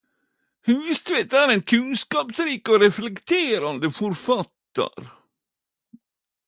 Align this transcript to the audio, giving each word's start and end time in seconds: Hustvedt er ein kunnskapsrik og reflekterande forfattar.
Hustvedt 0.69 1.35
er 1.41 1.51
ein 1.55 1.61
kunnskapsrik 1.73 2.73
og 2.77 2.81
reflekterande 2.85 3.93
forfattar. 4.01 5.09